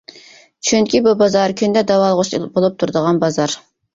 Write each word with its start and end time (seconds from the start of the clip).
چۈنكى 0.69 1.01
بۇ 1.07 1.11
بازار 1.19 1.53
كۈندە 1.61 1.83
داۋالغۇش 1.91 2.31
بولۇپ 2.57 2.79
تۇرىدىغان 2.81 3.21
بازار. 3.27 3.57